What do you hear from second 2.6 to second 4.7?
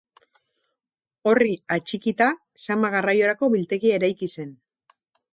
zama garraiorako biltegia eraiki zen.